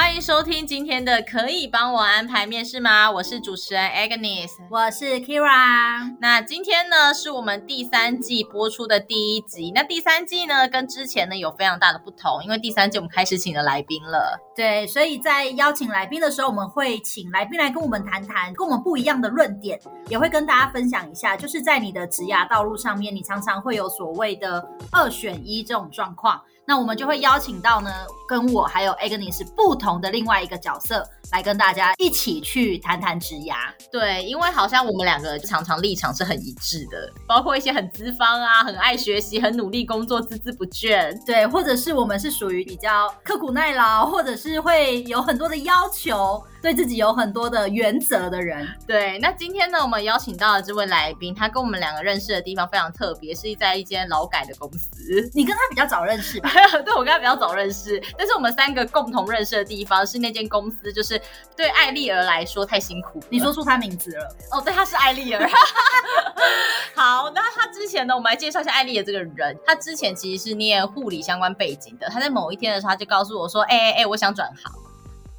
[0.00, 3.10] 欢迎收听今天的，可以帮我安排面试吗？
[3.10, 6.16] 我是主持人 Agnes，我是 Kira。
[6.20, 9.72] 那今天呢，是我们第三季播出的第一集。
[9.74, 14.38] 那第三季呢，跟之前呢有非常大的不同，因为第三季我们开始请了来宾了。
[14.54, 26.40] 对，所以在邀请来宾的时候，我们会请来宾来跟我们谈谈，跟我们不一样的论点，也会跟大家分享一下，就是在你的职涯道路上面，你常常会有所谓的二选一这种状况。
[26.68, 27.90] 那我们就会邀请到呢，
[28.26, 31.02] 跟我还有 Agnes 不同的另外一个角色，
[31.32, 33.54] 来跟大家一起去谈谈职涯。
[33.90, 41.18] 对，因为好像我们两个常常立场是很一致的，包括一些很资方啊，很爱学习，很努力工作，孜孜不倦。
[41.24, 46.42] 对，或者是我们是属于比较刻苦耐劳，或者是会有很多的要求。
[46.60, 49.16] 对自己有很多的原则的人，对。
[49.20, 54.90] 那今天呢，我们邀请到的这位来宾，他跟我们两个认识的地方非常特别，是在一间劳改的公司。
[55.34, 56.50] 你跟他比较早认识吧？
[56.84, 61.17] 对，我跟他比较早认识，但是我们三个共同认识的地方是那间公司，就是
[61.56, 63.20] 对艾丽儿来说太辛苦。
[63.28, 64.36] 你说出她名字了？
[64.52, 65.48] 哦，对，她是艾丽儿。
[66.94, 69.58] 好，那她之前呢，我们来介绍一下艾丽儿这个人。
[69.66, 74.72] 她之前其实是念护理相关背景的，她在某一天的时候，她就告诉我说：“哎哎哎，我想转行。”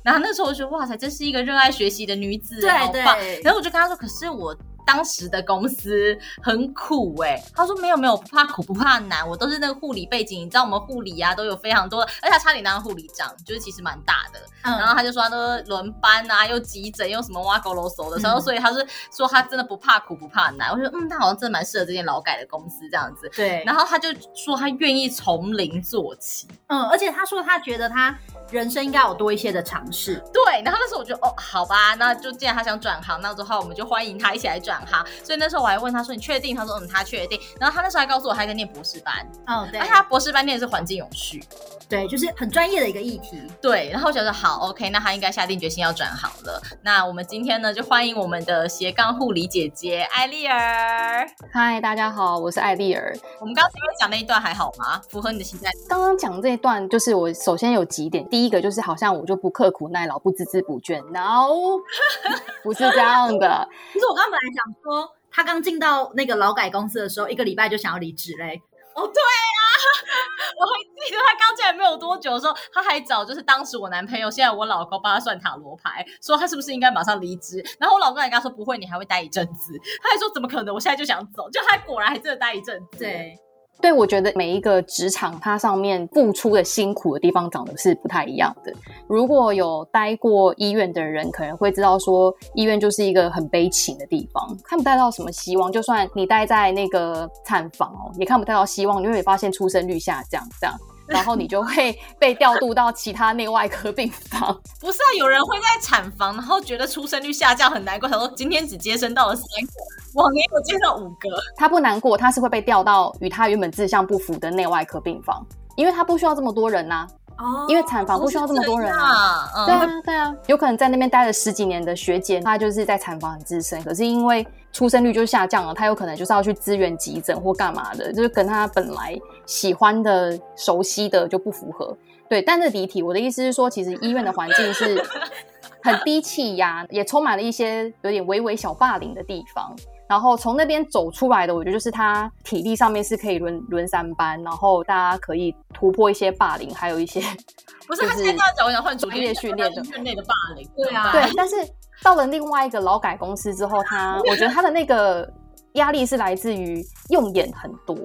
[0.01, 3.17] 然后那时候我就觉得哇塞，真是一个热爱学习的女子，对好棒。
[3.17, 3.41] 对。
[3.43, 4.55] 然后我就跟她说，可是我
[4.89, 7.43] 当时的公司很苦哎、欸。
[7.55, 14.39] 他说没有没有，不怕苦不怕难，我都是那个护理背景，你知道我们护理啊都有非常多，而且他差点当护理长，就是其实蛮大的。
[14.63, 14.75] 嗯。
[14.79, 18.83] 然后他就说他都轮班啊，又急诊又什么挖狗啰嗦的，然后所以他是
[19.15, 20.71] 说他真的不怕苦不怕难。
[20.71, 23.29] 我就说嗯，他好像真的蛮适合这间劳改的公司这样子。
[23.35, 23.63] 对。
[23.65, 26.47] 然后他就说他愿意从零做起。
[26.67, 28.17] 嗯，而且他说他觉得他。
[28.51, 30.63] 人生应该有多一些的尝试，对。
[30.63, 35.05] 然后那时候我就哦，好吧，那就既然他想转行，那之后我们就欢迎他一起来转行。
[35.23, 39.13] 所以那时候我还问他说：“你确定？”他说：“嗯，他确定。”然后他那时候还告诉我，他在念博士班。
[39.47, 39.79] 哦，对。
[39.79, 41.43] 而且他博士班念的是环境永续，
[41.89, 43.41] 对，就是很专业的一个议题。
[43.61, 43.89] 对。
[43.91, 46.61] 然后我觉得好，OK，那他应该下定决心要转行了。
[46.81, 51.27] 那我们今天呢，就欢迎我们的斜杠护理姐姐艾丽儿。
[51.51, 53.15] 嗨，大家好，我是艾丽儿。
[53.39, 55.01] 我们刚刚前面讲那一段还好吗？
[55.09, 55.71] 符合你的期待？
[55.87, 59.09] 刚刚讲这一段，就是我首先有几点，第一个就是好像。
[59.09, 61.03] 我就不刻苦耐劳，不孜孜不倦。
[61.11, 61.81] No，
[62.63, 63.67] 不是这样的。
[63.91, 68.61] 其实我刚刚本来想说，他刚进到那个劳改公司的时候，一个礼拜就想要离职嘞。
[68.95, 69.61] 哦，对啊，
[70.59, 77.63] 我还记得他刚进来没有多久的时候，他还找就是当时我男朋友，现在我老公帮他算塔罗牌，说他是不是应该马上离职。
[77.79, 79.73] 然后我老公还跟他说不会，你还会待一阵子。
[80.01, 80.73] 他还说怎么可能？
[80.75, 81.49] 我现在就想走。
[81.49, 82.97] 就他果然还真的待一阵子。
[82.97, 83.39] 对。
[83.81, 88.73] 对，我觉得每一个职场，它上面付出的辛苦的地方长得是不太一样的。
[89.07, 95.71] 如果有待过医院的人，可能会知道说，医院就是一个很悲情的地方，看不太到什么希望。
[95.71, 100.75] 就算你待在那个产房哦，也看不太到希望，你会发现出生率下降，这样。
[101.11, 104.55] 然后你就会被调度到其他内外科病房。
[104.79, 109.71] 不是啊，有人会在产房，然后觉得出生率下降很难过，他说今天只接生到了三个，
[110.13, 111.29] 往年我接到五个。
[111.57, 115.43] 他不难过，他是会被调到与他原本志向不符的内外科病房，
[115.75, 117.07] 因为他不需要这么多人呐、啊。
[117.39, 119.49] 哦，因为产房不需要这么多人啊。
[119.55, 131.97] 哦、对啊，对啊，有可能在那边待了十几年的学姐，她就是在产房很资深，可是因为出生率就下降了，她有可能就是要去支援急诊或干嘛的，就是跟她本来喜欢的、熟悉的就不符合。
[132.29, 135.03] 对，但是离题，我的意思是说，其实医院的环境是
[135.81, 139.75] 很低气压，也充满了一些有点微微小霸凌的地方。
[140.09, 147.21] 然后从那边走出来的，我觉得就是他体力上面是可以轮 轮三班，然后大家可以突破一些霸凌，还有一些
[147.87, 151.31] 不是他现在讲我想换专业训练的院内的霸凌，对啊，对。
[151.37, 151.55] 但是
[152.01, 155.31] 到了另外一个劳改公司之后，他 我觉得他的那个
[155.73, 157.95] 压力是来自于用眼很多，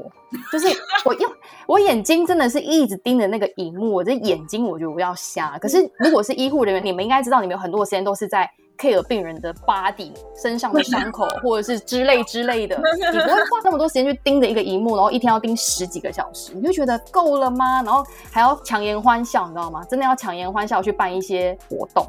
[0.52, 0.68] 就是
[1.06, 1.32] 我用
[1.66, 5.58] 我眼睛真的是一直盯着那个荧幕，我这眼睛我觉得我要瞎。
[5.58, 10.10] 可是如果是医护人员，你们应该知道，你们有很多时间都是在 care 病人的 body
[10.40, 12.76] 身上的伤口， 或者是之类之类的，
[13.12, 17.82] 你不会花那么多时间去盯着一个荧幕，然后一天要盯十几个小时，你就觉得够了吗？
[17.82, 19.84] 然后还要强颜欢笑，你知道吗？
[19.88, 22.06] 真的要强颜欢笑去办一些活动。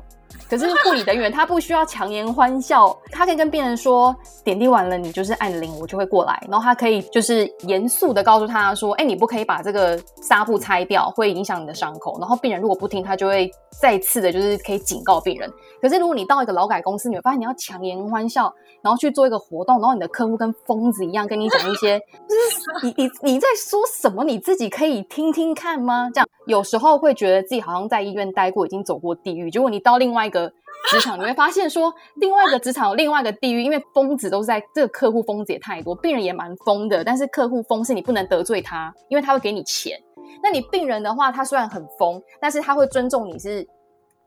[0.50, 6.40] 可是护理人员他不需要强颜欢笑，他可以跟病人说，点滴完了，你就是按铃，我就会过来。
[6.50, 12.20] 然后他可以就是严肃的告诉他说，哎，你不可以把这个纱布拆掉，会影响你的伤口。
[12.20, 13.50] 然后病人如果不听，他就会
[13.82, 15.52] 再次的就是可以警告病人。
[15.82, 18.54] 可是如果你到一个劳改公司，你会发现你要强颜欢笑，
[18.86, 22.00] 然后去做一个活动，然后你的客户跟疯子一样跟你讲一些，
[22.30, 22.36] 就
[22.80, 24.24] 是你你你在说什么？
[24.24, 26.08] 你自己可以听听看吗？
[26.14, 29.50] 这样有时候会觉得自己好像在医院待过，已经走过地狱。
[29.50, 30.48] 结果你到另外一个
[30.92, 40.00] 职场，你会发现说，另外一个职场有另外一个地狱，因为疯子都是在这个客户疯子也太多，病人也蛮疯的，但是客户疯是你不能得罪他，因为他会给你钱。
[40.44, 43.68] 那你病人的话，他虽然很疯，但是他会尊重你是。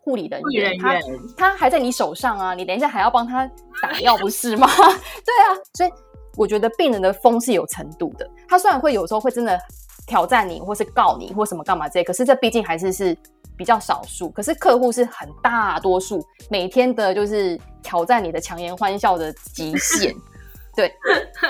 [0.08, 0.99] 护理人员，他
[1.37, 3.46] 他还在你手上啊，你等一下还要帮他
[3.82, 4.66] 打药，不是吗？
[4.75, 5.90] 对啊，所以
[6.34, 8.26] 我觉得病人的疯是有程度的。
[8.49, 9.60] 他虽然会有时候会真的
[10.06, 13.14] 挑战你，或是告你，或什么干嘛这些，可是这毕竟还是是
[13.55, 14.31] 比较少数。
[14.31, 20.14] 可是客户是很大多数，每天的就是挑战你的强颜欢笑的极限。
[20.75, 20.94] 对，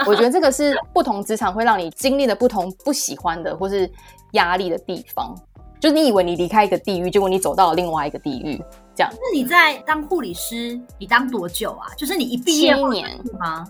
[0.07, 3.91] 我觉得这个是不同职场会让你经历的不同不喜欢的或是
[4.33, 5.37] 压力的地方。
[5.81, 8.63] 就你以为你离开一个地狱，结果你走到了另外一个地狱，
[8.95, 9.13] 这样。
[9.13, 11.87] 那你在当护理师，你当多久啊？
[11.97, 13.67] 就是你一毕业七年吗？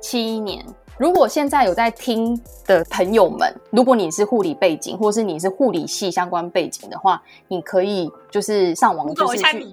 [0.00, 0.64] 七年。
[0.98, 9.66] 如果现在有在听的朋友们，如果你是护理背景，或是你是护理系相关背景的话，你可以就是上网，就是去，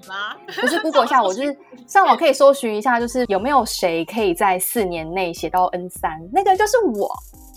[0.60, 1.56] 不是 Google 一下， 我就是
[1.86, 7.10] 上网可以搜寻一下，就是有没有谁可以在四年内写到 N 三，那个就是我。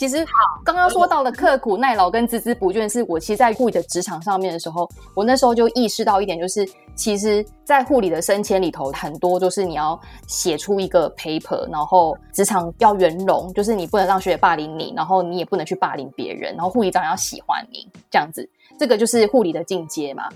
[0.04, 0.18] 其实
[0.66, 9.98] 刚刚说到的刻苦耐劳跟孜孜不倦，是我其实，在护理的职场上面的时候，我那时候就意识到一点，就是其实，在护理的升迁里头，很多就是你要
[10.28, 18.46] 写出一个 paper，然后职场要圆融，就是你不能让学姐霸凌你，然后你也不能去霸凌别人，然后护理长要喜欢你，这样子，
[18.78, 20.28] 这个就是护理的进阶嘛。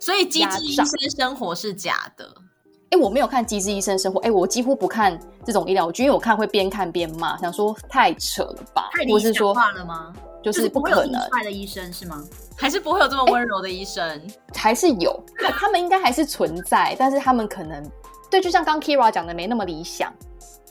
[0.00, 0.84] 所以机智医生
[1.16, 2.26] 生活是假的。
[2.92, 8.90] 哎，我没有看《机智医生生活》，哎，我几乎不看这种医疗剧，因为我看会边看边骂，想说太扯了吧？
[8.92, 10.12] 太理想化了吗？
[10.42, 11.18] 就是不可能。
[11.30, 12.22] 坏的医生是吗？
[12.54, 14.20] 还是不会有这么温柔的医生？
[14.54, 15.24] 还是有，
[15.58, 17.82] 他们应该还是存在，但是他们可能
[18.30, 20.12] 对，就像刚 Kira 讲的，没那么理想，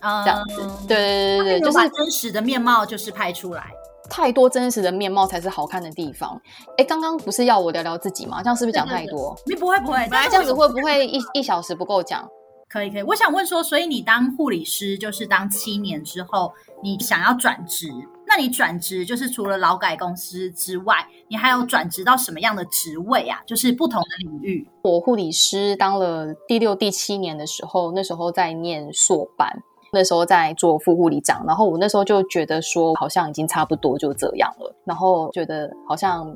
[0.01, 0.61] 嗯、这样子。
[0.87, 3.71] 对对对对，就是真实的面貌就是拍出来。
[4.11, 6.39] 太多真实的面貌才是好看的地方。
[6.77, 8.43] 哎，刚刚不是要我聊聊自己吗？
[8.43, 9.33] 这样是不是讲太多？
[9.47, 12.27] 你不会不会，那这样子会不会一一小时不够讲？
[12.67, 13.03] 可以可以。
[13.03, 16.51] 我想问说，所以你当护理师就是当七年之后，
[16.83, 17.89] 你想要转职，
[18.27, 20.95] 那你转职就是除了劳改公司之外，
[21.29, 23.39] 你还有转职到什么样的职位啊？
[23.45, 24.67] 就是不同的领域。
[24.83, 29.63] 我护理师当了第六、第七年的时候，那时候在念硕班。
[29.93, 36.33] 那时候在做副护理长，然后我那时候就觉得说，好像已经差不多就这样了，然后觉得好像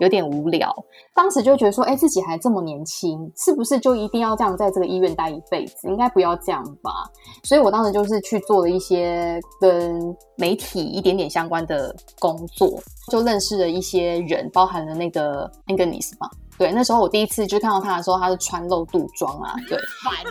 [0.00, 0.74] 有点无聊。
[1.14, 5.88] 当时就觉得说，哎，自己还这么年轻，是不是就一定要这样在这个医院待一辈子？
[5.88, 6.90] 应该不要这样吧。
[7.44, 16.28] 所以我当时就是去做了一些跟媒体一点点相关的工作，就认识了一些人，包含了那个 Agnes 嘛。
[16.58, 19.78] 对，那时候我第一次就看到他的时候，他是穿露肚装啊，对，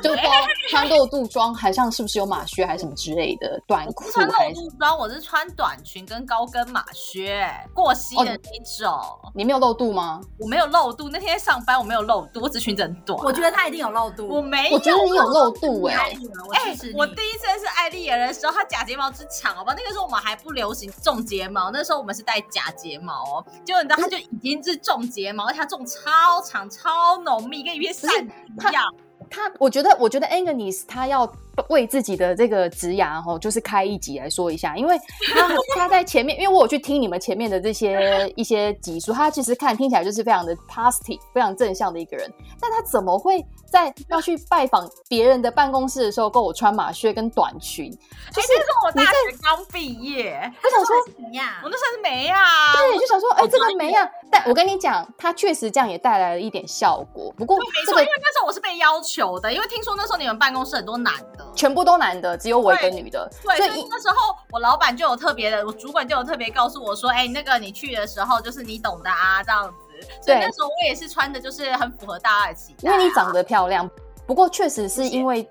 [0.01, 0.29] 就包
[0.69, 4.11] 穿露肚装，好像是不是有马靴还是什么之类的短裤？
[4.11, 8.37] 穿露肚装，我是穿短裙跟高跟马靴，过膝的那
[8.77, 8.91] 种。
[8.91, 10.19] 哦，你没有露肚吗？
[10.37, 13.17] 我没有露肚，那天上班我没有露肚，我只裙子很短。
[13.23, 16.17] 我觉得他一定有露肚，我没有，我觉得你有露肚哎、欸。
[16.51, 19.73] 哎、欸，我第一次认识艾丽儿的时候，她假睫毛之长，好吧？
[19.77, 23.45] 那个时候我们还不流行种睫毛，那时候我们是戴假睫毛哦。
[23.63, 26.16] 结果你知道，她就已经是种睫毛，而且她种超。
[26.17, 28.83] 超长超浓密，跟一片扇子一样。
[29.29, 31.31] 他，我觉得，我觉得 Agnes 他要
[31.69, 34.97] 为自己的这个职涯哈，就是开一集来说一下，因为
[35.33, 43.45] 他他在前面，因为我有去听你们前面的这些一些集数，他其实看听起来就是非常的 positive，非常正向的一个人，但他怎么会？
[43.69, 47.91] 在要去拜访别人的办公室的时候，跟我穿马靴跟短裙，
[48.31, 48.47] 就是
[48.85, 49.11] 我大学
[49.43, 51.49] 刚毕业，我想说怎么样？
[51.61, 52.39] 我那算是没啊，
[52.77, 54.09] 对，就想说，哎、欸，这个没啊。
[54.31, 57.29] 但我跟你讲，他确实这样也带来了一点效果。
[57.35, 63.29] 不过、这个，没错，因为那时候我是被要求的，因为听说那时候你们办公室很多男的，全部都男的，只有我一个女的。
[63.43, 64.15] 对，所以，那时候
[64.51, 70.07] 我老板就有特别的，我主管就有特别告诉我说，哎、欸，那个你去的时候，就是你懂的啊，这样子。
[70.21, 72.93] 所以那时候我也是穿的，就是很符合大家的期待、啊。
[72.93, 73.89] 因为你长得漂亮。
[74.27, 75.49] 不过确实是因为，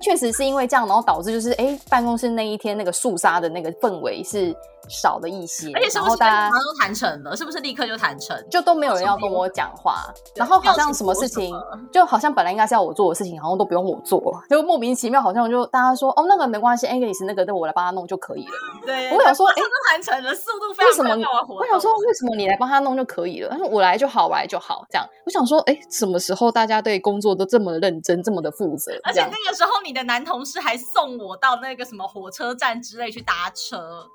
[0.00, 4.52] 确实是因为这样，然后导致就是哎，办公室那一天那个肃杀的那个氛围是
[4.92, 7.36] 少了一些，而且是不是大家都谈成了？
[7.36, 8.36] 是不是立刻就谈成？
[8.50, 11.54] 就都没有人要跟我讲话，然后好像什么事情，
[11.90, 18.52] 就好像本来应该是要我做的事情，好像都不用我做，就莫名其妙，好像就大家说哦，那个没关系，Agnes 那个等我来帮他弄就可以了。
[18.86, 21.56] 对，我想说， 哎，都谈成了，速度非常快。
[21.56, 23.48] 我想说，为什么你来帮他弄就可以了？
[23.50, 25.06] 他说我来就好，我来就好，这样。
[25.24, 28.92] 我想说，哎，什么时候大家对工作都这么认真，这么的负责？
[29.04, 34.06] 而且那个时候，你的男同事还送我到那个什么火车站之类去搭车。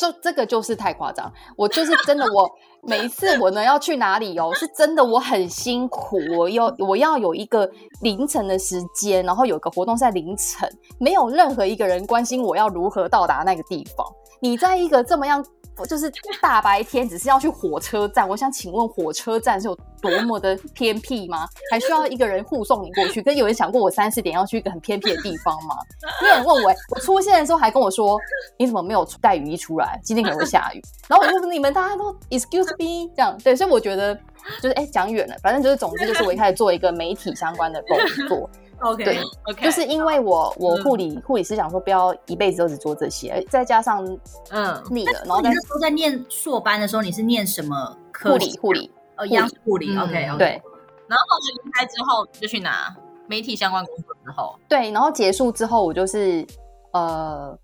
[0.00, 2.50] 就这个就是太夸张，我就是真的，我
[2.88, 10.66] 每一次我呢要去哪里哦，是真的我很辛苦，我要我要有一个凌晨的时间，然后有个活动在凌晨，
[10.98, 14.06] 没有任何一个人关心我要如何到达那个地方。
[14.40, 15.44] 你在一个这么样。
[15.86, 21.46] 就是大白天只是要去火车站，我想请问火车站是有多么的偏僻吗？
[21.70, 23.20] 还需要一个人护送你过去？
[23.22, 25.76] 跟有人想过我三四点要去一个很偏僻的地方吗？
[26.22, 28.18] 没有人问我，我出现的时候还跟我说，
[28.56, 30.00] 你怎么没有带雨衣出来？
[30.02, 30.82] 今天可能会下雨。
[31.08, 33.36] 然后我就说，你们大家都 excuse me 这样。
[33.42, 34.14] 对，所以我觉得
[34.60, 38.48] 就是哎讲远了，反正就是总之就是我一开始做一个媒体相关的工作。
[38.82, 44.04] OK，对，OK，就是因为我我护理护、嗯、理师想说不要一辈子都只做这些，再加上
[44.50, 48.30] 嗯腻了，然后你那时候在念硕班的时候，你是念什么科？
[48.30, 49.96] 护理护理呃，一样是护理。
[49.98, 50.62] OK，对。
[51.06, 51.24] 然后
[51.64, 52.94] 离开之后就去拿
[53.26, 56.46] 媒体相关工作之后，对，然后结束之后我就是
[56.92, 57.54] 呃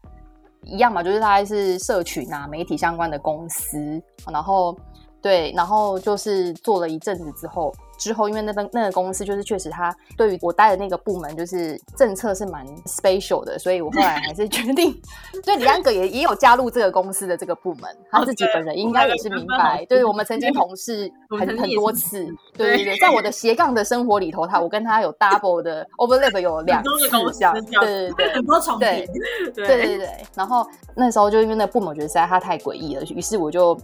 [0.65, 4.77] 一样嘛，就是大概是社群啊媒体相关的公司，然后
[5.23, 7.73] 对，然后就是做了一阵子之后。
[7.99, 14.93] 之后，因为那个那个公司就是确实，他对于我待的那个部门就是政策是蛮 special 的，所以我后来还是决定，
[15.43, 22.27] 就李安格也也有加入这个公司的这个部门，他自己本人应该也是明白，对，我们曾经同事很很多次，
[22.57, 29.07] 对对对，在我的斜杠的生活里头，他我跟他有 double 的 overlap 有两次这样，对对对，很多重叠，
[29.55, 33.79] 对对对对，然后那时候就因为那个部门我觉得实在他太诡异了，于是我就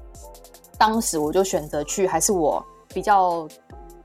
[0.79, 3.49] 当时我就选择去，还是我比较。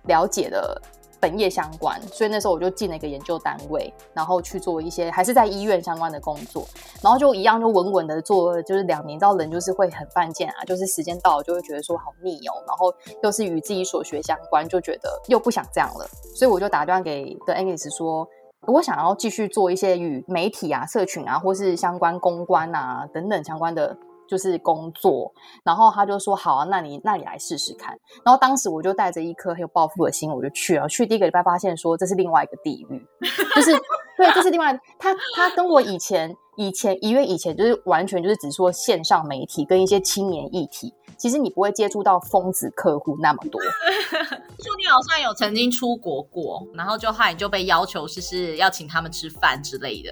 [0.08, 0.82] 了解的
[1.20, 6.68] 本业相关，所以那时候我就进了一个研究单位，然后去做一些还是在医院相关的工作，
[7.02, 18.28] 然后就一样就稳稳的做，就是两年，到人就是会很犯贱啊，就是时间到了就会觉得说好腻哦，然后又是与自己所学相关，就觉得又不想这样了，所以我就打断给的 Agnes 说，
[18.68, 23.98] 我想要继续做一些与媒体啊、社群啊，或是相关公关啊等等相关的。
[24.28, 25.32] 就是工作，
[25.64, 27.98] 然后他就说好啊，那你那你来试试看。
[28.24, 30.88] 然后当时我就带着一颗很有抱负的心，我就去了。
[30.88, 33.08] 去第一个礼拜发现说这是另外一个地狱，
[33.56, 33.72] 就是
[34.18, 43.62] 对，这是另外他他跟我以前以前一月以前就是完全就是只说线上媒体跟一些青年议题，其实你不会接触到疯子客户那么多。
[44.58, 50.12] 就你好像有曾经出国过，然后就害你就被要求是是要请他们吃饭之类的。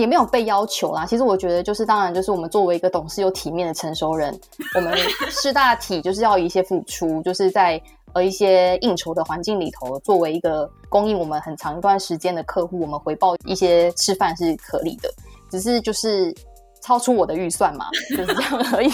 [0.00, 1.04] 也没有被要求啦。
[1.04, 4.38] 其实我觉得，就是当然，就是我们作为一个懂事又体面的成熟人，
[4.74, 4.96] 我们
[5.30, 7.80] 识大体就是要一些付出，就是在
[8.14, 15.08] 呃一些应酬的环境里头，作为一个供应我们很长一段时间的客户，我们回报一些吃饭是可以的。
[15.50, 16.34] 只是就是
[16.80, 18.90] 超出我的预算嘛，就是这样而已，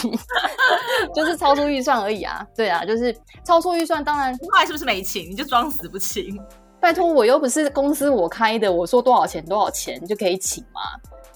[1.15, 2.45] 就是超出预算而已啊。
[2.57, 5.31] 对啊，就是超出预算，当然后来是不是没请？
[5.31, 6.37] 你就装死不请？
[6.81, 10.81] 拜托，我又不是公司我开的，我说多少钱多少钱就可以请吗？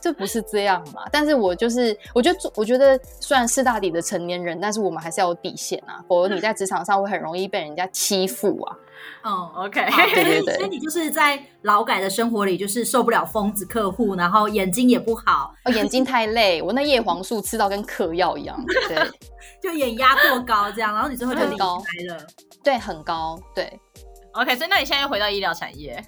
[0.01, 1.03] 这不是这样嘛？
[1.13, 8.77] 但是我就是，我觉得，我觉得虽然是大底的成年人，但是我们还是要有底线啊，否则你在职场上会很容易被人家欺负啊。
[9.25, 9.81] 嗯、oh，OK，
[10.13, 18.97] 对对对，所以你就是在劳改的生活里，就是受不了疯子客户，然后眼睛也不好，哦，眼睛太累，我那叶黄素吃到跟嗑药一样， 对，
[19.63, 22.27] 就眼压过高这样，然后你最后就离开了，
[22.65, 23.73] 对，很高，对。
[24.33, 26.03] OK，所以那你现在又回到医疗产业？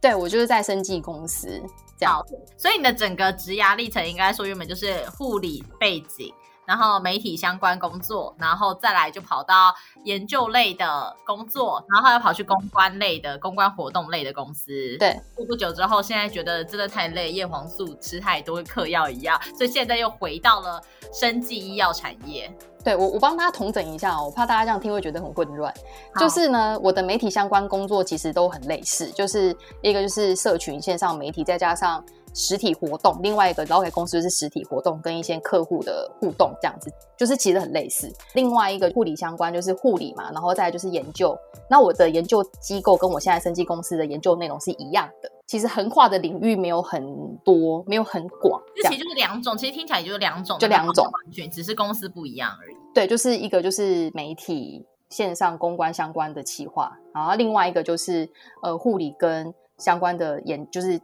[0.00, 1.62] 对，我就是在生技公司
[1.98, 2.20] 这样。
[2.56, 6.32] 所以你的整个职涯历程应该说原本就是护理背景，
[6.70, 9.74] 然后媒体相关工作，然后再来就跑到
[10.04, 14.70] 研究类的工作，然后又跑去公关类的公关活动类的公司。
[14.96, 20.80] 对，过不久之后，现在觉得真的太累，叶黄素吃太多，跟嗑药一样，所以现在又回到了
[21.12, 22.48] 生技医药产业。
[22.84, 25.74] 对，我，我帮大家统整一下哦，我怕大家这样听会觉得很混乱。
[26.20, 32.02] 就是呢，我的媒体相关工作其实都很类似，就是一个就是社群线上媒体，再加上
[32.34, 38.10] 实体活动，另外一个劳改公司就是实体活动跟一些客户的互动这样子，就是其实很类似。
[38.34, 41.36] 另外一个护理相关就是护理嘛，然后再来就是研究。
[41.68, 45.30] 那我的研究机构跟我现在生技公司的研究内容是一样的。
[45.46, 51.04] 其实横跨的领域没有很多，没有很广，这其实就是两种，其实听起来也就是两种，就两种，
[51.50, 52.76] 只是公司不一样而已。
[52.94, 58.28] 对，就是一个就是媒体线上公关相关的企划，然后另外一个就是
[58.62, 61.00] 呃护理跟相关的研，就是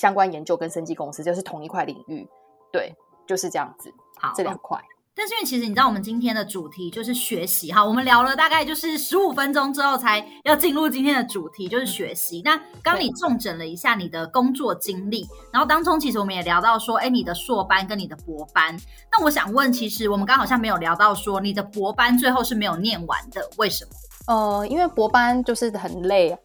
[0.00, 2.26] 相关研究跟生技公司，就是同一块领域。
[2.72, 2.94] 对，
[3.26, 3.92] 就是这样子。
[4.18, 4.80] 好，这两块。
[5.14, 7.84] 但是因为其实你知道，我们今天的主题就是学习哈。
[7.84, 12.40] 我们聊了大概就是十五分钟之后，才要进入今天的主题，就是学习。
[12.42, 18.74] 那刚你重整了一下你的工作经历，然后当中其实我们也聊到说，哎，你的硕班跟你的博班。
[19.12, 23.90] 那我想问，其实我们刚好像没有聊到说，你的博班最后是没有念完的，为什么？
[24.28, 26.30] 呃，因为博班就是很累，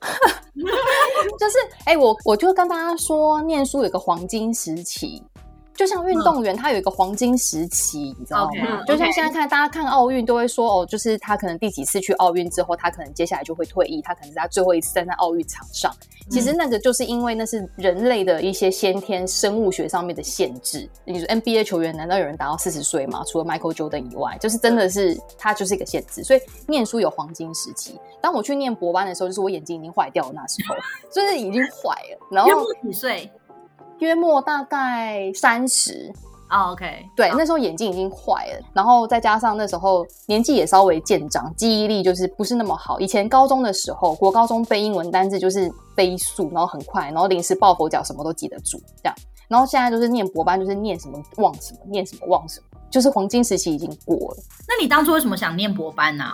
[1.39, 5.23] 就是哎，我我就跟大家说，念书有个黄金时期。
[5.75, 8.85] 就像运动员，他有一个黄金时期，嗯、你知道吗？Okay.
[8.87, 15.93] 就像现在看大家看奥运，都会说哦，就是他可能第几次去奥运之后，他可能接下来就会退役，他可能是他最后一次站在奥运场上。
[16.31, 20.89] 其实那个就是因为那是人类的一些先天生物学上面的限制。
[21.03, 23.23] 你说 NBA 球员难道有人达到四十岁吗？
[23.27, 26.23] 除了 Michael Jordan 以外，就是真的是他就是一个限制。
[26.23, 27.99] 所以念书有黄金时期。
[28.21, 30.75] 当我去念博班的时候，就是我眼睛已经坏掉了那时候，
[31.13, 32.27] 就是已经坏了。
[32.31, 33.29] 然后几岁？
[33.99, 36.11] 约莫大概三十
[36.47, 36.85] 啊，OK，
[37.15, 42.99] 对，那时候眼睛已经坏了，然后再加上那时候年纪也稍微渐长，记忆力就是不是那么好。
[42.99, 49.15] 以前高中的时候，国高中背英文单字就是飞速，然后很快，然后临时抱佛脚什么都记得住这样。
[49.47, 54.37] 然后现在就是念博班，就是念什么忘什么，念什么忘什么，就是黄金时期已经过了。
[54.67, 56.25] 那你当初为什么想念博班呢？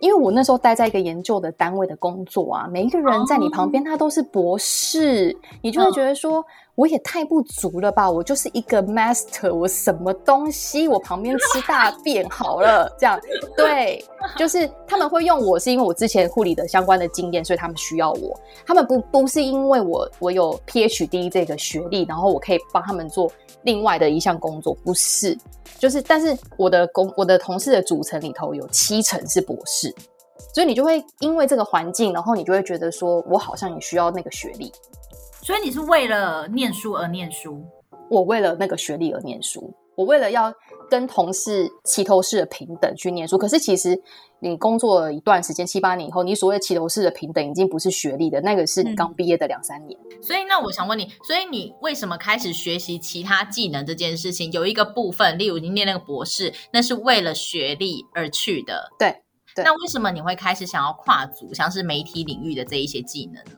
[0.00, 6.44] 因为我那时候待在一个研究的单位的工作啊，每一个人在你旁边，他都是博士，你就会觉得说。
[6.78, 8.08] 我也太不足了吧！
[8.08, 10.86] 我就是一个 master，我什么东西？
[10.86, 13.20] 我旁边吃大便好了， 这样
[13.56, 14.04] 对，
[14.36, 18.38] 就是他们会用我是因为我之前护理的相关的经验，所以他们需要我。
[18.64, 23.28] 他们不不是因为我我有 PhD 这个学历，然后我可以帮他们做
[23.62, 25.36] 另外的一项工作，不是，
[25.80, 29.92] 就是但是我的工我的同事的组成里头有七成是博士，
[30.54, 34.72] 所以你就会因为这个环境，然后你就会觉得说我好像也需要那个学历。
[35.48, 37.64] 所以你是为了念书而念书？
[38.10, 40.52] 我为了那个学历而念书，我为了要
[40.90, 43.38] 跟同事齐头式的平等去念书。
[43.38, 43.98] 可是其实
[44.40, 49.98] 你工作了一段时间，七八年以后，你所谓齐头式的平等已经不是学历的，那个是你刚毕业的两三年。
[50.10, 50.22] 嗯。
[50.22, 54.52] 所以那我想问你，所以你为什么开始学习其他技能这件事情？
[54.52, 58.90] 有一个部分，例如你念那个博士，那是为了学历而去的。
[58.98, 59.22] 对，
[59.54, 59.64] 对。
[59.64, 63.52] 那为什么你会开始想要跨足，像是媒体领域的这一些技能呢？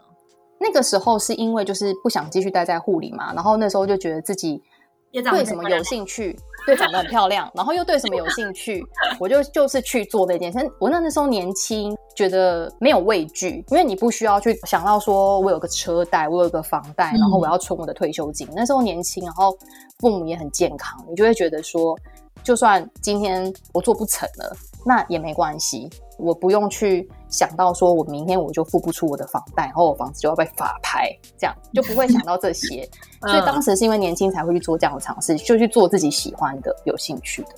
[0.62, 4.62] 那个时候是因为就是不想继续待在护理嘛，然后那时候就觉得自己
[5.10, 8.84] 对什么有兴趣，对长得很漂亮，然后又对什么有兴趣，
[9.18, 10.70] 我就就是去做那件事。
[10.78, 18.46] 我那那时候年轻，觉得没有畏惧，因为你不需要去想到说我有个车贷，我有个房贷，然后我要存我的退休金。
[18.50, 19.56] 嗯、那时候年轻，然后
[19.98, 21.98] 父母也很健康，你就会觉得说，
[22.44, 25.88] 就算今天我做不成了，那也没关系。
[26.18, 32.88] 我不用去想到说，我明天我就付不出我的房贷，然后我房子就要被法拍，这样就不会想到这些。
[33.22, 37.48] 所以当时是因为年轻才会去做这样的尝试，就去做自己喜欢的、有兴趣的。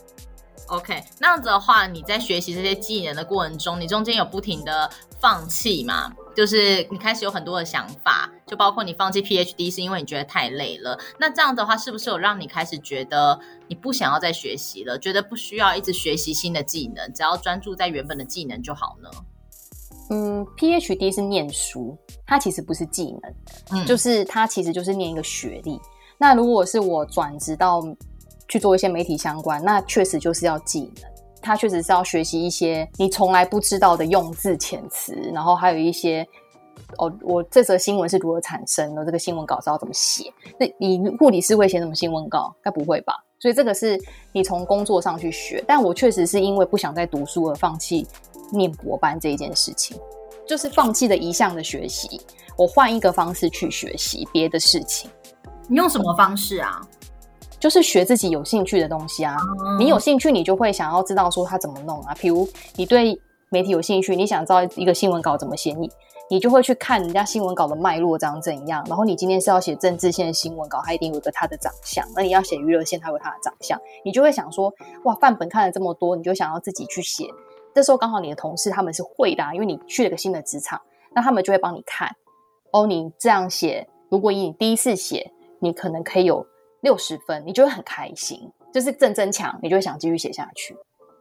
[0.67, 6.11] OK，那样子的话，你在学习这些技能的过程中，你中间有不停的放弃吗？
[6.35, 10.99] 就是你开始有很多的想法，就包括你放弃 PhD 是因为你觉得太累了。
[11.19, 14.99] 那这样的话，是不是有让你开始觉得你不想要再学习了？
[14.99, 19.11] 觉得不需要一直学习新的技能，只要专注在原本的技能就好呢？
[20.13, 21.97] 嗯，PhD 是念书，
[22.27, 23.35] 它其实不是技能，
[23.71, 25.81] 嗯，就是它其实就是念一个学历。
[26.19, 27.83] 那如果是我转职到
[28.47, 31.11] 去做一些媒体相关，那确实就是要技能。
[31.41, 36.25] 它确实是要学习一些你从来不知道的用字遣词，然后还有一些
[36.99, 39.05] 哦，我这则新闻是如何产生的？
[39.05, 40.31] 这个新闻稿是要怎么写？
[40.61, 42.55] 那你护理师会写什么新闻稿？
[42.63, 43.15] 该不会吧？
[43.41, 45.65] 所以这个是你从工作上去学。
[45.67, 48.07] 但我确实是因为不想再读书而放弃
[48.53, 49.99] 念博班这一件事情，
[50.47, 52.21] 就是放弃了一项的学习，
[52.57, 55.11] 我换一个方式去学习别的事情。
[55.69, 56.81] 你用什么方式啊？
[57.59, 59.37] 就是学自己有兴趣的东西啊，
[59.79, 62.15] 你有兴趣，你就会想要知道说他怎么弄啊。
[62.21, 63.17] 比如你对
[63.51, 65.89] 媒体有兴趣，你想知道一个新闻稿怎么写，你
[66.29, 68.85] 你就会去看人家新闻稿的脉络长怎样。
[68.89, 72.05] 然后你今天是要写政治线的新闻稿，它一定有一个它的长相。
[72.17, 73.81] 那你要写娱乐线，它有它的长相。
[74.05, 77.29] 你就会想说，哇，范本看了这么多，你就想要自己去写。
[77.75, 80.81] 这时候刚好你的同事他们是会的啊，因为你去了个新的职场，
[81.15, 82.09] 那他们就会帮你看。
[82.73, 86.47] 哦，你这样写，如果以你第一次写，你可能可以有。
[86.83, 88.41] 六十分，你就会很开心，
[88.75, 90.77] 就是正增强，你就会想继续写下去。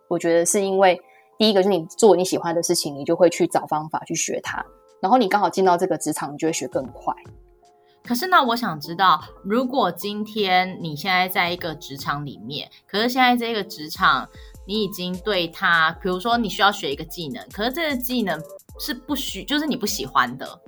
[0.07, 0.99] 我觉得是因为
[1.37, 4.65] 第一个就是你做你喜欢的事情，你就会去找方法去学它，
[4.99, 7.13] 然后你刚好进到这个职场，你就会学更快。
[8.03, 14.27] 可是那，我想知道，如果今天你现在在一个职场里面，可是现在这个职场
[14.67, 18.41] 你已经对他，比如说你需要学一个技能，可是这个技能
[18.79, 20.59] 是不需，就是你不喜欢的。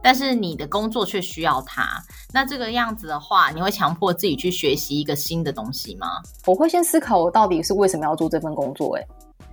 [0.00, 2.00] 但是你的工作却需要它。
[2.32, 6.06] 那这个样子的话，你会强迫自己去学习一个新的东西吗？
[6.46, 8.96] 我会先思考我到底是为什么要做这份工作。
[8.96, 9.04] 哎，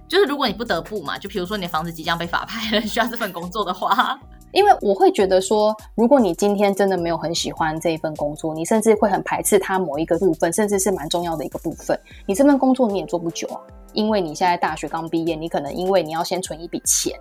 [0.08, 4.20] 就是如果你不得不嘛，就比如说你的房子即将被法拍了，需要这份工作的话，
[4.56, 13.60] 因为我会觉得说，如果你今天真的没有很喜欢这一份工作，你甚至会很排斥它某一个部分，甚至是蛮重要的一个部分，你这份工作你也做不久啊。
[13.92, 17.14] 因为你现在大学刚毕业，你可能因为你要先存一笔钱，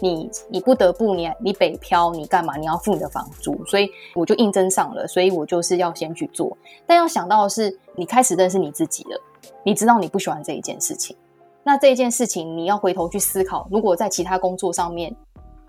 [0.00, 2.56] 你你不得不你你北漂，你干嘛？
[2.56, 6.56] 你要付你的房租，所以我就应征上了，所以我就是要先去做。
[6.86, 9.20] 但要想到的是，你开始认识你自己了，
[9.62, 11.14] 你知道你不喜欢这一件事情，
[11.62, 15.14] 那这一件事情你要回头去思考，如果在其他工作上面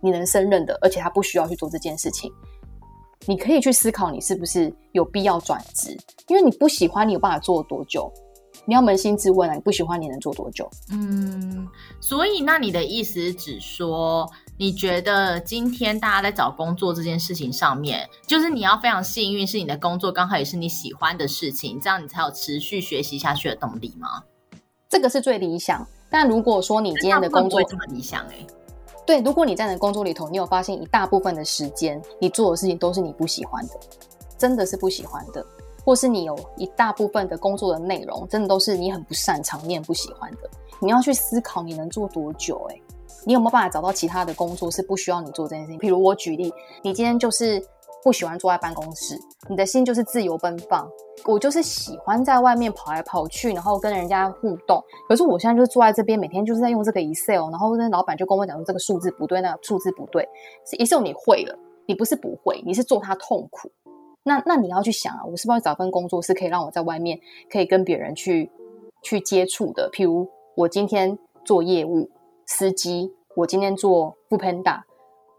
[0.02, 2.32] 你能胜任的，而且他不需要去做这件事情，
[3.26, 8.12] 你可以去思考你是不是有必要转职，因为你不喜欢，你有办法做多久？
[8.66, 10.70] 你要扪心自问啊，你不喜欢你能做多久？
[10.92, 11.68] 嗯，
[12.00, 24.24] 所以那你的意思只说，你觉得今天大家在找工作这件事情上面，就是你要非常幸运，是你的工作刚好也是你喜欢的事情，这样你才有持续学习下去的动力吗？
[24.88, 25.88] 这个是最理想。
[26.12, 28.48] 但如果说你今天的工作这么理想，欸，
[29.10, 33.74] 对，如果你在你的工作里头，你有发现一大部分的时间，你做的事情都是你不喜欢的，
[34.38, 35.44] 真的是不喜欢的。
[35.84, 40.50] 或是你有一大部分的工作的内容，真的都是你很不擅长、你很不喜欢的。
[40.80, 42.64] 你要去思考你能做多久？
[42.70, 42.80] 欸，
[43.26, 45.80] 你有没有办法找到其他的工作是不需要你做这件事情？
[45.80, 47.60] 譬如我举例，你今天就是
[48.04, 50.88] 不喜欢坐在办公室，你的心就是自由奔放。
[51.26, 54.82] 我就是喜欢在外面跑来跑去，然后跟人家互动。
[55.08, 60.28] 可是我现在就是坐在这边，每天就是在用这个 Excel，然后那老板就跟我讲说这个数字不对，那个数字不对。
[60.66, 63.70] 是 Excel 你会了，你不是不会，你是做它痛苦。
[64.24, 67.20] 那那你要去想啊，我是不是要找份工作是可以让我在外面
[67.52, 68.50] 可以跟别人去
[69.04, 69.90] 去接触的？
[69.92, 72.10] 譬如我今天做业务
[72.46, 74.82] 司机，我今天做 foodpanda，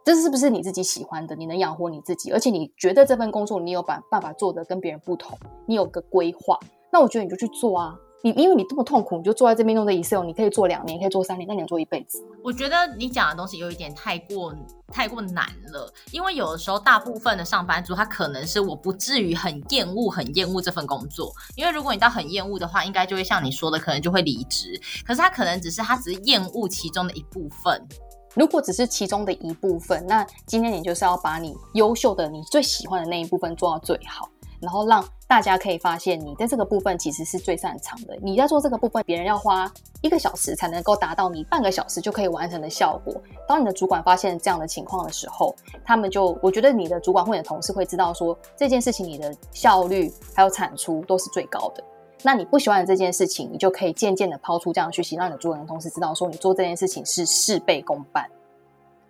[0.05, 1.37] 这是不是你自己喜欢的？
[1.37, 6.59] 你能养活你自己，而且你觉得这份工作你有办办法做得跟别人不同，你有个规划，
[6.91, 7.95] 那我觉得你就去做啊。
[8.23, 12.23] 你因为你这么痛苦，你就坐在这边弄这 Excel，你可以做两年，可以做三年，那你能做一辈子。
[12.45, 14.55] 我觉得你讲的东西有一点太过
[14.89, 24.79] 太过难了，因为有的时候大部分的上班族他可能是我不至于很厌恶很厌恶这份工作，因为如果你到很厌恶的话，应该就会像你说的，可能就会离职。
[25.07, 27.87] 可是他可能只是他只是厌恶其中的一部分。
[28.35, 34.29] 如果只是其中的一部分，那今天你就是要把你优秀的、你最喜欢的那一部分做到最好。
[34.61, 38.15] 然后让大家可以发现，你在这个部分其实是最擅长的。
[38.21, 43.15] 你在做这个部分，别人要花一个小时才能够达到你半个小时就可以完成的效果。
[43.49, 51.83] 当你的主管发现这样的情况的时候，他们就，我觉得你的主管或者同事会知道说，这件事情你的效率还有产出都是最高的。
[52.23, 58.25] 那你不喜欢的这件事情，你就可以渐渐的抛出这样的讯息，让你的主管同事知道说，你做这件事情是事倍功半。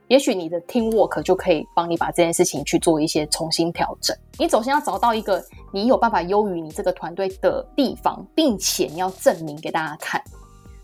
[0.09, 4.17] 也许你的 teamwork 就可以帮你把这件事情去做一些重新调整。
[4.39, 5.41] 你首先要找到一个
[5.73, 10.21] 你有办法优于你这个团队的地方，并且你要证明给大家看。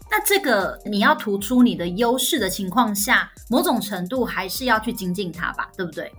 [0.08, 6.12] 那这个你要突出你的优势的情况下，某种程度还是要去精进它吧，对不对？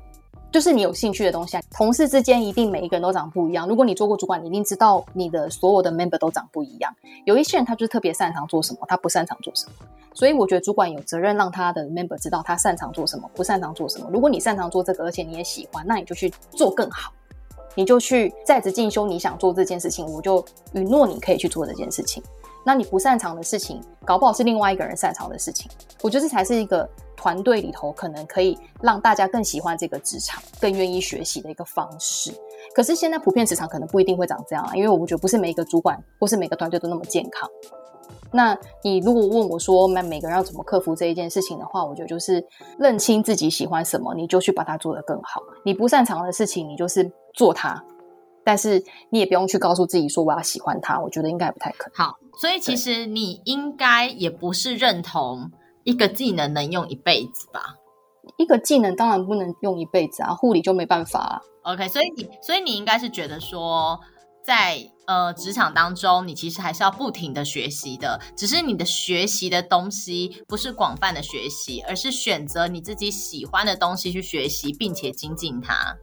[0.58, 3.68] 就是你有兴趣的东西，同事之间一定每一个人都长不一样。
[3.68, 6.92] 如果你做过主管，你一定知道你的所有的 member 都长不一样。
[7.26, 9.74] 有一些人他就是特别擅长做什么，他不擅长做什么。
[10.16, 14.10] 所以我觉得主管有责任让他的 member 知道他擅长做什么，不擅长做什么。
[14.12, 17.12] 如果你擅长做这个，而且你也喜欢，那你就去做更好，
[17.76, 19.06] 你就去在职进修。
[19.06, 20.44] 你想做这件事情，我就
[20.74, 22.24] 允诺你可以去做这件事情。
[22.68, 25.72] 那你不擅长的事情，搞不好是另外一个人擅长的事情。
[26.02, 32.30] 我觉得这才是一个团队里头可能可以让大家更喜欢这个职场，更愿意学习的一个方式。
[32.76, 37.50] 可是现在普遍职场可能不一定会长这样啊，因为我觉得不是每一个主管或是每个团队都那么健康。
[38.34, 42.46] 那你如果问我说，每每个人要怎么克服这一件事情的话，我觉得就是
[42.78, 45.42] 认清自己喜欢什么，你就去把它做得更好。
[45.64, 47.82] 你不擅长的事情，你就是做它。
[48.48, 51.96] 但是你也不用去告诉自己说我要喜欢他，我觉得应该不太可能。
[51.98, 55.52] 好，所以其实你应该也不是认同
[55.84, 57.76] 一个技能能用一辈子吧？
[58.38, 61.42] 一个技能当然不能用一辈子啊，护理就没办法啊。
[61.64, 64.00] OK，所以你所以你应该是觉得说，
[64.46, 75.94] 在呃职场当中，你其实还是要不停的学习的，只是你的学习的东西不是广泛的学习，而是选择你自己喜欢的东西去学习，并且精进它。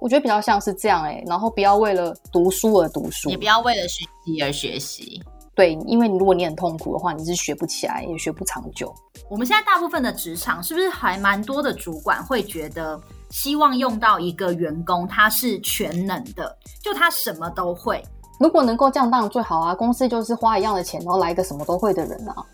[0.00, 5.22] 我觉得比较像是这样哎、欸，然后不要为了读书而读书，也不要为了学习而学习。
[5.54, 8.92] 对，因为如果你很痛苦的话，你是学不起来，也学不长久。
[9.30, 18.02] 我们现在大部分的职场是不是还蛮多的主管会觉得，希望用到一个员工，他是全能的，就他什么都会。
[18.40, 19.72] 如果能够这样，当然最好啊。
[19.72, 22.44] 公司就是花一样的钱，然后来一个什么都会的人啊。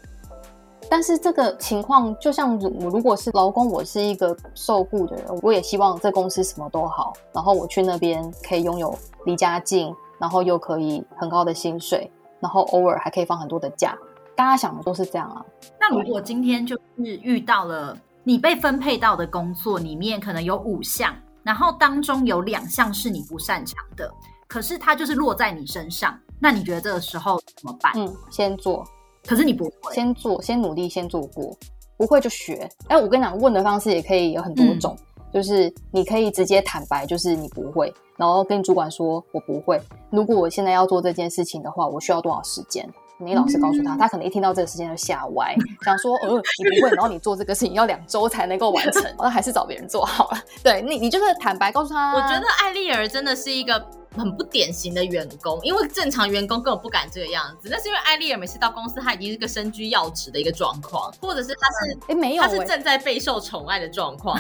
[0.90, 8.92] 但是这个情况，就像我如果是劳工，我是一个受雇的人，我也希望这公司什么都好，然后我去那边可以拥有
[9.24, 13.96] 离家近，然后又可以很高的薪水，然后偶尔还可以放很多的假。
[14.34, 15.44] 大家想的都是这样啊。
[15.78, 16.82] 那如果今天就是
[17.22, 24.12] 遇到了你被分配到的工作里面可能有五项，然后当中有两项是你不擅长的，
[24.48, 27.92] 可是它就是落在你身上，那你觉得这个时候怎么办？
[27.94, 28.84] 嗯，先做。
[29.26, 31.56] 可是你不会，先做，先努力，先做过，
[31.96, 32.68] 不会就学。
[32.88, 39.80] 哎，我跟你讲，问的方式也可以有很多种，嗯、就是你可以直接坦白，就是你不会，然后跟主管说我不会。
[40.10, 42.88] 如果我现在要做这件事情的话，我需要多少时间？
[43.22, 45.54] 你老实告诉他，他可能一听到这个时间就吓歪，
[45.84, 50.38] 想说，呃，你不会，然后你做这个事情要两周才能够完成，那还是找别人做好了。
[50.62, 52.14] 对你，你就是坦白告诉他。
[52.14, 53.86] 我觉得艾丽儿真的是一个。
[54.20, 57.68] 很不典型的员工，因为正常员工根本不敢这个样子。
[57.70, 64.38] 那是因为艾丽尔每次到公司，他已经是个身居要职的一个状况，或者是他是哎没有，他是正在备受宠爱的状况，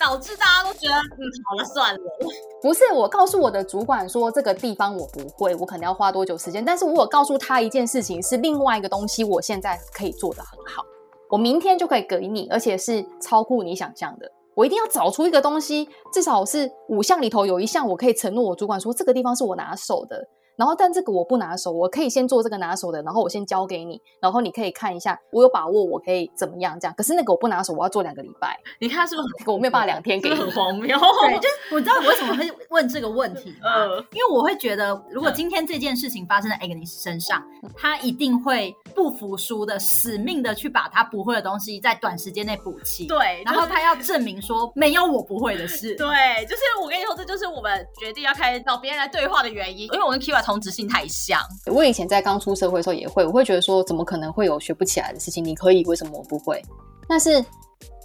[0.00, 2.00] 导致大家都觉得嗯，好了算了。
[2.60, 10.82] 不是我告诉我的主管说这个地方我不会，我可能要花多久时间，但是我有告诉他一件事情是另外一个东西，我现在可以做得很好，
[11.28, 14.32] 我明天就可以给你，而且是超乎你想象的。
[14.58, 20.20] 我一定要找出一个东西，至少是五项里头有一项，我可以承诺我主管说这个地方是我拿手的。
[20.58, 26.94] 然后，但这个我不拿手，我可以先做这个拿手的，然后我先交给你，然后你可以看一下，我有把握，我可以怎么样这样。
[26.96, 28.58] 可是那个我不拿手，我要做两个礼拜。
[28.80, 29.54] 你看是不是很？
[29.54, 30.98] 我没有办法两天给你，很荒谬。
[30.98, 33.98] 对，就是我知道我为什么会问这个问题呃？
[34.12, 37.40] 因为我会觉得，如果今天这件事情发生在 Agnes 身上，
[37.76, 43.06] 他一定会不服输的，死命的去把他不会的东西在短时间内补齐。
[43.06, 45.94] 对，然后他要证明说没有我不会的事。
[45.94, 51.40] 对，就是我跟你说，这就是我们决定要开始找别人来对话的原因，因为我跟 Kira 同质性太像。
[51.66, 55.44] 我以前在刚出社会的时候也会，我会觉得说，怎么可能会有学不起来的事情？
[55.44, 56.62] 你可以，为什么我不会？
[57.06, 57.44] 但是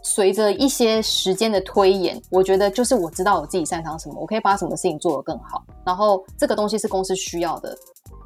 [0.03, 5.63] 随着一些时间的推演，我觉得就是我知道我自己擅长什么，我可以把什么事情做得更好。
[5.85, 7.77] 然后这个东西是公司需要的，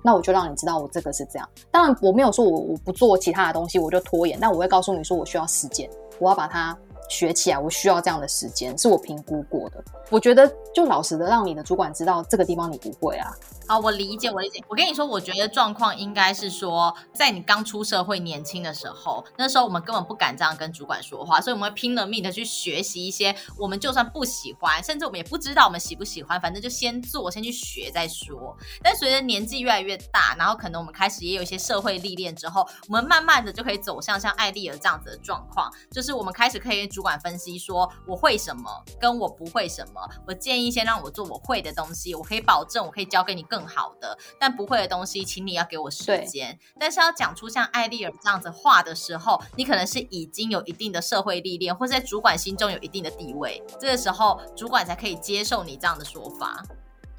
[0.04, 1.48] 那我就让你知道我这个是这样。
[1.72, 6.78] 当然我没有说我我不做其他的东西，我就拖延，但我会告诉你说我需要时间，我要把它。
[7.10, 9.84] 学起来，我需要这样的时间，是我评估过的。
[10.10, 13.30] 我觉得就老实的让你的主管知道这个地方你不会啊。
[13.68, 14.64] 好，我理解，我理解。
[14.70, 28.56] 我跟你说，我觉得状况应该是说，在你刚出社会、年轻的时候，那时候我们根本不敢这样跟主管说话，所以我们会拼了命的去学习一些我们就算不喜欢，甚至我们也不知道我们喜不喜欢，反正就先做，先去学再说。
[28.82, 36.88] 但随着年纪越来越大，然后可能我们开始也有一些社会历练之后，我们慢慢的就可以走向像艾丽儿这样子的状况，就是我们开始可以。
[36.98, 40.02] 主管分析说我会什么，跟我不会什么。
[40.26, 44.18] 我建议先让我做我会的东西，我可以保证我可以教给你更好的。
[44.40, 46.58] 但不会的东西，请你要给我时间。
[46.80, 56.66] 但是要讲出像艾丽尔这样子话的时候，你可能是已经有一定的社会历练，或者在主管心中有一定的地位，这个时候主管才可以接受你这样的说法。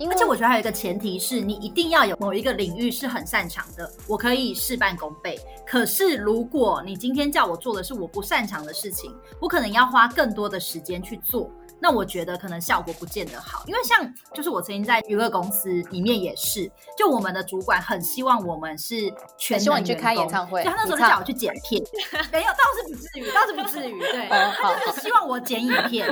[0.01, 5.37] 而且我觉得还有一个前提是你一定要有某一个领域是很擅长的，我可以事半功倍。
[5.69, 11.51] 可是如果你今天叫我做的是我不擅长的事情，我可能要花更多的时间去做。
[11.81, 21.81] 那我觉得可能效果不见得好，因为像就是我曾经在娱乐公司里面也是，就我们的主管很希望我们是全能员工，去开演唱会，就他那时候就叫我去剪片，
[22.33, 26.05] 没有，倒是不至于，倒是不至于，对，他就是希望我剪影片。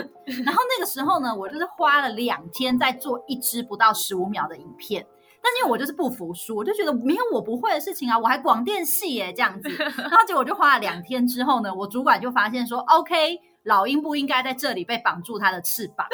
[0.45, 5.05] 然后那个时候呢，我就是花了两天在做一支不到十五秒的影片，
[5.46, 13.38] 但是因为我就是不服输，我就觉得没有我不会的事情啊，我还广电系耶这样子，然后结果就花了两天之后呢，我主管就发现说，OK。
[13.66, 16.06] 老鹰不应该在这里被绑住它的翅膀。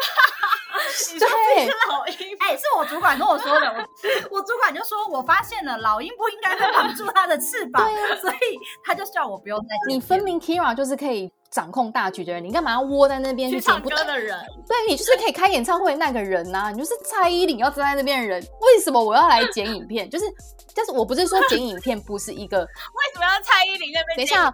[1.19, 3.87] 对，老鹰，哎、欸，是我主管跟我说的。
[4.31, 8.35] 我主管就说，我发现了老鹰不应该被绑住它的翅膀，对啊，所以
[8.83, 9.67] 他就叫我不用再。
[9.87, 14.37] 你分明 Kira 就是可以掌控大局的人，你干嘛要窝在那边去唱歌的人？
[14.67, 18.41] 对，你就是可以开演唱会那个人呐、啊，你就是蔡依林要站在那边的人。
[18.41, 20.09] 为什么我要来剪影片？
[20.09, 20.25] 就是。
[20.75, 22.65] 但是我不是说剪影片不是一个， 为
[23.13, 24.17] 什么要蔡依林那边？
[24.17, 24.51] 等一下，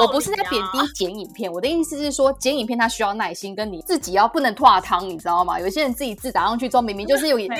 [0.00, 5.58] 我不是在贬低剪影片，我的意思是说剪影片它需要耐心，跟你自己要不能脱汤，你知道吗？
[5.58, 7.58] 有些人自己字打上去之后，明明就是有眼，对，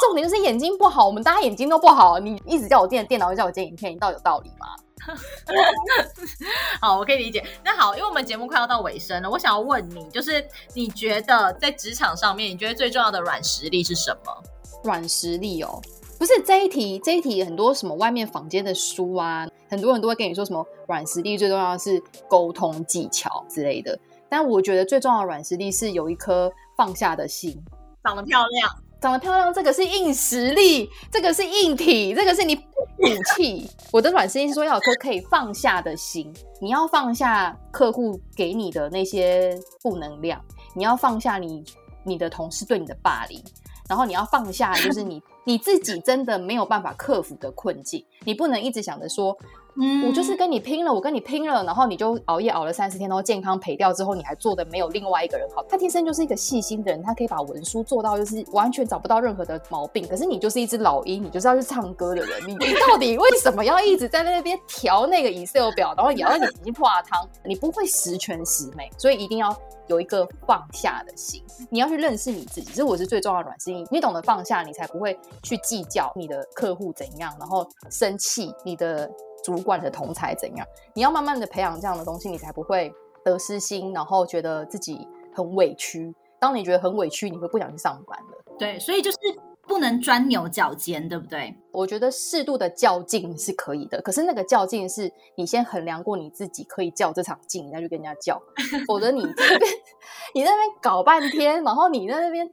[0.00, 4.66] 重点就是眼睛不好，我们大家眼睛都不好，你一直叫我电电脑，又叫我剪影片，你到底有道理吗？
[6.80, 7.44] 好，我可以理解。
[7.64, 14.42] 那好，因为我们节目快要到尾声了，我想要问你，就是你觉得在职场上面，你觉得最重要的软实力是什么？
[14.84, 15.80] 软实力哦。
[16.18, 23.98] 不是这一题，这一题很多什么外面坊间的书啊，很多人都会跟你说什么软实力最重要的是沟通技巧之类的。
[24.28, 27.62] 但我觉得最重要的软实力是有一颗放下的心，
[28.02, 28.76] 长得漂亮，
[29.06, 33.70] 长得漂亮，这个是硬实力，这个是硬体，这个是你武器。
[33.92, 41.64] 我的软实力是说要有颗可以放下的心，你要放下客户给你的那些负能量，你要放下你
[42.02, 43.40] 你的同事对你的霸凌，
[43.88, 49.38] 然后你要放下就是你 你自己真的没有办法克服的困境，你不能一直想着说。
[49.78, 55.62] 嗯，我就是跟你拼了，我跟你拼了，然后你就熬夜熬了三十天，然后健康赔掉之后，你还做的没有另外一个人好。
[55.68, 60.06] 他天生就是一个细心的人，他可以把文书做到就是完全找不到任何的毛病。
[60.08, 67.28] 可是你就是一只老鹰，你就是要去唱歌的人，你你到底为什么要一直在那边调那个 Excel 表，然后咬到你眼睛破汤？
[67.44, 69.54] 你不会十全十美，所以一定要
[69.88, 71.42] 有一个放下的心。
[71.68, 73.86] 你要去认识你自己，这我是最重要的软性。
[73.90, 79.10] 你懂得放下，你才不会去计较你的客户怎样，然后生气你的。
[79.46, 80.66] 主管的同才怎样？
[80.92, 82.92] 你要慢慢的培养这样的东西，你才不会
[83.24, 86.12] 得失心，然后觉得自己很委屈。
[86.40, 88.44] 当你觉得很委屈，你会不想去上班了。
[88.58, 89.18] 对，所以就是
[89.62, 91.56] 不能钻牛角尖，对不对？
[91.70, 98.42] 我觉得适度的较劲是可以的，可是那个较劲是你先衡量过你自己可以较这场劲，你再去跟人家较，
[98.88, 99.60] 否则你这边
[100.34, 102.50] 你在那边搞半天，然后你在那边。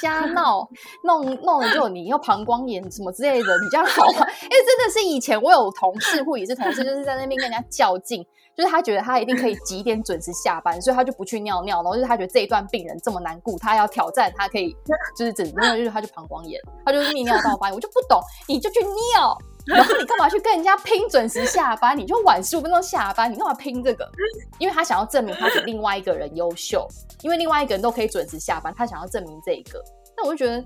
[0.00, 0.68] 瞎闹，
[1.02, 4.26] 弄弄了就你又膀胱炎什么之类的，你这样好吗？
[4.42, 8.24] 因为真的是以前我有同事，或也是同事，就是在那边跟人家较劲，
[8.56, 14.74] 就是他觉得他一定可以几点准时下班，所以他就不去尿尿，然后就是他觉得这一段病人这么难顾，他要挑战，他可以
[15.16, 19.36] 就是整那就是他就膀胱炎，他就是泌尿道发炎，我就不懂，你就去尿。
[19.66, 21.96] 然后你干嘛去跟人家拼准时下班？
[21.96, 24.10] 你就晚十五分钟下班，你干嘛拼这个？
[24.58, 26.86] 因为他想要证明他比另外一个人优秀，
[27.22, 29.82] 因为另外一个人都可以准时下班，他想要证明这一个。
[30.16, 30.62] 那我就觉得，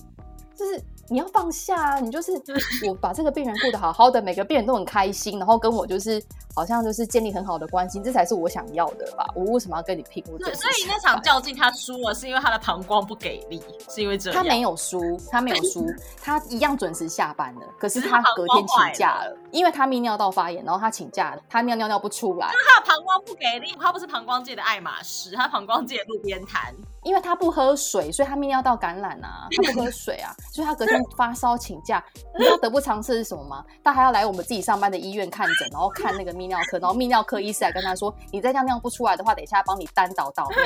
[0.55, 0.83] 就是。
[1.11, 1.99] 你要放下啊！
[1.99, 2.33] 你就是
[2.89, 6.23] 我把这个病人顾得好好的，每个病人都很开心，然后跟我就是
[6.55, 9.27] 好像就是建立很好的关系，这才是我想要的吧？
[9.35, 10.23] 我为什么要跟你拼？
[10.39, 14.43] 对，所以那场较劲他输了，是因为他的膀胱不给力，是因为这样。
[14.43, 15.87] 他没有输，他没有输，
[16.21, 17.63] 他一样准时下班了。
[17.79, 22.51] 可是他隔天请假了，因为他泌尿道发炎，然后他请假了，他尿尿尿不出来。
[22.53, 26.75] 就是他的膀胱不给力，他不是膀胱界的爱马仕，他膀胱界的路边摊。
[27.05, 29.49] 因为他不喝水，所以他泌尿道感染啊。
[29.57, 32.05] 他不喝水啊，所以他隔天发烧请假。
[32.37, 33.65] 你知道得不偿失是什么吗？
[33.83, 40.59] 他还要来我们自己上班的医院看诊，然后看那个泌尿科，然后泌尿科医师来跟他说：“你再这样尿不出来的话，等一下帮你单导导尿。”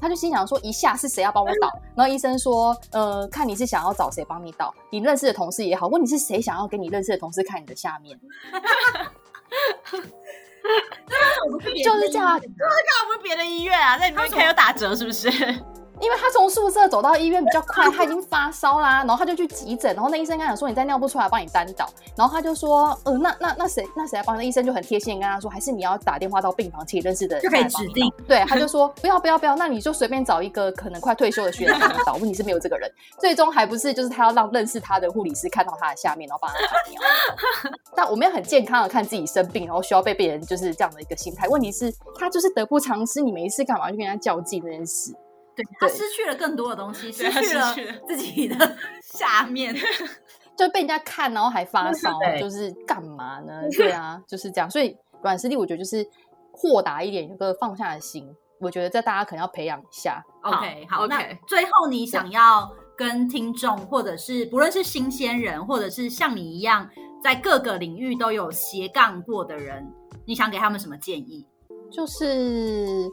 [0.00, 8.18] 他就心想说：“一下是谁要帮我导？”然后医生说：“呃，看你是想要找谁帮你导，你认识的同事也好，问你是谁想要给你认识的同事看你的下面。”
[11.84, 13.96] 就是这样，就是干嘛不是别的医院啊？
[13.98, 15.28] 在里面可以有打折是不是？
[16.00, 24.36] 因为他从宿舍走到医院比较快，他已经发烧啦，然后他就去急诊，然后那医生跟他讲说，你再尿不出来，帮你单导，然后他就说，呃，那那那谁那谁来帮？
[24.36, 28.10] 那医生就很贴心跟他说，还是你要打电话到病房，去认识的人就可以指定。
[28.26, 32.14] 对，他就说不要不要不要，那你就随便找一个可能快退休的学长帮你导。
[32.14, 37.00] 问题是没有这个人，最终还不是就是他要让认识他的护理师看到他的下面，然后帮他打尿。
[37.94, 41.46] 但我们要很健康的看自己生病，然后需要被别人就是这样的一个心态。
[41.48, 45.14] 问题是，他就是得不偿失，你没事干嘛去跟人家较劲这件事？
[45.78, 47.74] 他失去了更多的东西，失去了
[48.06, 49.74] 自己的 下面，
[50.56, 53.62] 就被人家看，然后还发烧，就是 干嘛呢？
[53.76, 54.70] 对啊，就是这样。
[54.70, 56.06] 所以软实力，我觉得就是
[56.52, 58.28] 豁达一点，有个放下的心。
[58.60, 60.22] 我觉得这大家可能要培养一下。
[60.42, 66.86] OK，好，那最后你想要跟听众，或者是不论是新鲜人，或者是像你一样
[67.22, 69.90] 在各个领域都有斜杠过的人，
[70.26, 71.46] 你想给他们什么建议？
[71.90, 73.08] 就是。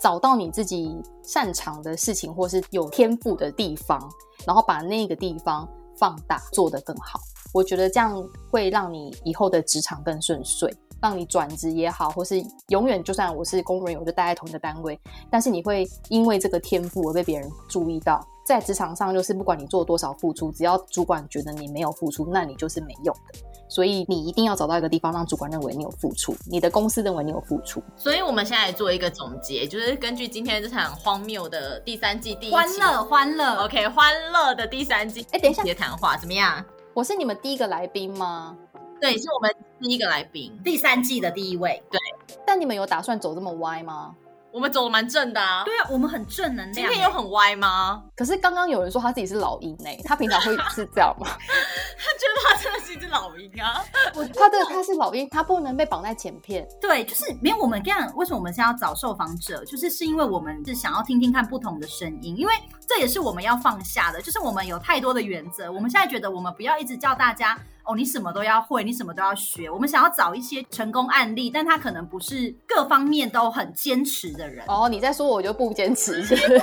[0.00, 4.00] 找到你自己擅长的事情，或是有天赋的地方，
[4.46, 7.20] 然后把那个地方放大，做得更好。
[7.52, 18.26] 我觉得这样会让你以后的职场更顺遂，让你转职也好，或是永远就算我是公务员，我就待在同一个单位，但是你会因为这个天赋而被别人注意到。
[18.46, 23.49] 在职场上，就是不管你做多少付出，只要主管觉得你没有付出，那你就是没用的。
[23.70, 27.80] 所以你一定要找到一个地方，让主管认为你有付出，你的公司认为你有付出。
[27.96, 35.24] 所以我们现在做一个总结，就是根据今天这场荒谬的第三季第一，欢乐欢乐，OK，欢乐的第三季。
[35.30, 36.62] 哎，等一下，谈话怎么样？
[36.92, 38.56] 我是你们第一个来宾吗？
[39.00, 41.80] 对，是我们第一个来宾，第三季的第一位。
[41.90, 41.98] 对，
[42.44, 44.14] 但你们有打算走这么歪吗？
[44.52, 46.74] 我们走的蛮正的啊，对啊，我们很正能量。
[46.74, 48.02] 今天有很歪吗？
[48.16, 51.26] 可是刚刚有人说他自己是老鹰呢，他平常会是这样吗？
[51.38, 53.84] 他觉得他真的是一只老鹰啊！
[54.14, 56.66] 我他的他是老鹰，他不能被绑在前片。
[56.80, 58.12] 对，就是没有我们这样。
[58.16, 59.64] 为什么我们现在要找受访者？
[59.64, 62.52] 就是是因为我们是想要听听看不同的声音，因为
[62.88, 64.20] 这也是我们要放下的。
[64.20, 67.56] 就是我们有太多的原则，我们现在觉得我们不要一直叫大家。
[67.90, 69.68] 哦，你什么都要会，你什么都要学。
[69.68, 74.64] 我们想要找一些成功案例，但他可能不是各方面都很坚持的人。
[74.68, 76.48] 哦，你在说我就不坚持，是不是？
[76.48, 76.60] 这样，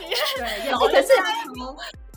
[0.00, 1.08] 你对，有可是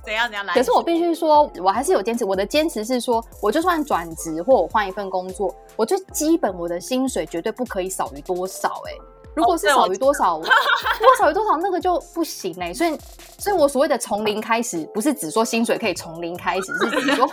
[0.04, 0.54] 怎样怎样来？
[0.54, 2.26] 可是我必须说，我还是有坚持。
[2.26, 8.92] 我的坚持是说，我就算转职或我换一份工作，我最基本我的薪水绝对不可以少于多少、欸。
[8.92, 8.96] 哎，
[9.36, 12.74] 如果是少于多少，如果少于多少，那个就不行哎、欸。
[12.74, 13.00] 所以，
[13.38, 17.30] 所以我所谓的从零开始，不是只说薪水可以从零开始，是指说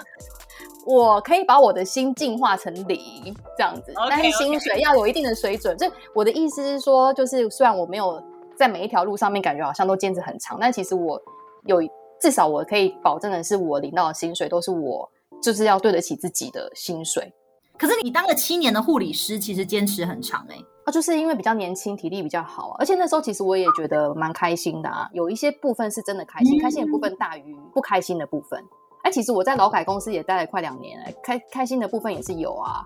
[0.86, 3.92] 我可以把我的心进化成零这样子。
[3.92, 5.78] Okay, 但是薪水要有一定的水准。
[5.78, 8.22] 所以我的意思是说，就是虽然我没有
[8.56, 11.20] 在每一条路上面感觉好像都坚持很长，但其实我
[11.66, 11.82] 有。
[12.20, 15.06] 至少我可以保证的是，我领到的薪水都是我
[15.42, 17.30] 就是要对得起自己的薪水。
[17.76, 20.64] 可是你当了七年的护理师，其实坚持很长哎、欸。
[20.86, 25.06] 啊，就是因为比较年轻，体力比较好啊，而且那时候其实我也觉得蛮开心的啊。
[25.12, 28.58] 有一些部分是真的开心，开心的部分大于不开心的部分。
[29.04, 32.82] 哎、其实我在劳改公司也待了快两年了，开开心的部分也是有啊。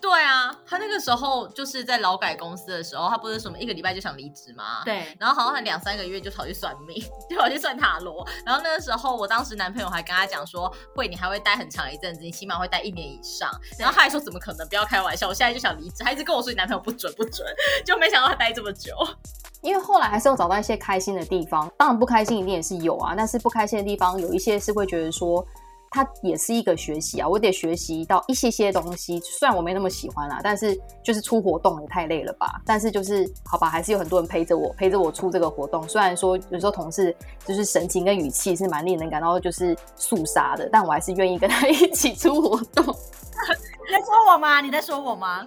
[0.00, 4.82] 对啊，他那个时候就是在劳改公司的时候，他不是什么一个礼拜就想离职吗？
[4.84, 8.26] 对，然后好像他两三个月就跑去算命， 就跑去算塔罗。
[8.44, 14.66] 然后那个时候，我当时男朋友还跟他讲说：“会，你还会待很长一阵子，你起码会待一年以上。”然后他还说：“怎么可能？
[14.68, 15.28] 不要开玩笑！
[15.28, 17.46] 我现在就想离职。”他一直跟我说：“你男朋友不准不准。
[17.84, 18.94] ”就没想到他待这么久。
[19.62, 25.46] 因为后来还是有找到一些开心的地方，当然不开心一定也是有啊，但是不开心的地方有一些是会觉得说。
[25.92, 29.18] 它也是一个学习啊，我得学习到一些些东西。
[29.20, 32.60] 虽然我没那么喜欢啦，但是就是出活动也太累了吧。
[32.64, 35.86] 但是就是好吧，还是有很多人陪着我，陪着我出这个活动。
[35.88, 37.14] 虽然说有时候同事
[37.44, 42.84] 就是神情跟语气是蛮令人感到就是肃杀的，但我还是愿意跟他 一起出活动。
[42.84, 44.60] 你在说我吗？
[44.60, 45.44] 你在说我吗？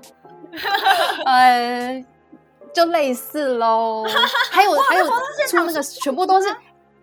[1.26, 2.06] 呃，
[2.74, 4.04] 就类似喽。
[4.52, 5.14] 还有还有出
[5.66, 6.54] 那个全部都是。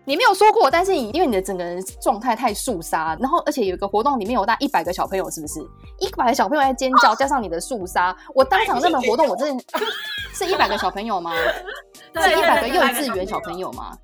[0.03, 5.59] 你没有说过，但是你因为你的整个人状态太肃杀，然后而且有一个活动里面有大一百个小朋友，是不是？
[5.99, 9.63] 一百个小朋友在尖叫，加上你的肃杀，我当场那个活动，我真的
[10.33, 11.31] 是一百个小朋友吗？
[12.19, 13.95] 是一百个幼稚园小朋友吗？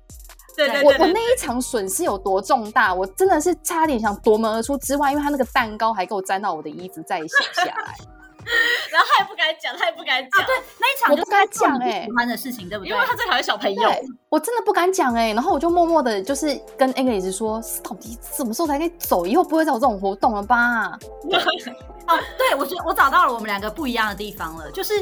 [0.56, 7.94] 对对，我我那一场损失有多重大，我真的是差点想夺门而出之外，因为他那个蛋糕还给我沾到我的衣服，再也洗下来。
[8.90, 10.42] 然后他也不敢讲，他也不敢讲。
[10.42, 12.90] 啊、对，那一场我不敢讲哎，喜欢的事情，对不对？
[12.90, 13.90] 因为他最讨厌小朋友，
[14.28, 15.32] 我真的不敢讲哎。
[15.32, 19.26] 然后我就默默的，就是跟 English 说，到底什么时候才可以走？
[19.26, 20.88] 以后不会再有这种活动了吧？
[22.08, 24.94] 哦，对，我觉得我找到了我们两个不一样的地方了，就是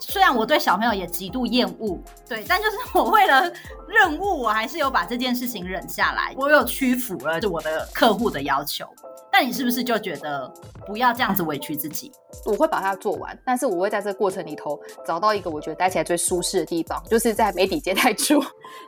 [0.00, 1.96] 虽然我对小朋友也极度厌恶，
[2.28, 3.50] 对，但就是我为了
[3.86, 8.84] 任务，我还是有把这件事情忍下来，我有屈服了，就我的客户的要求。
[9.32, 10.52] 但你是不是就觉得
[10.86, 12.12] 不要这样子委屈自己？
[12.44, 18.40] 我会把它做完，但是我会在这个过程里头找到一个我觉得待起来最舒适的地方，就是在媒体接待处，